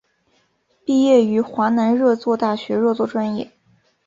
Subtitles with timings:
[0.83, 3.51] 毕业于华南热作大学热作专业。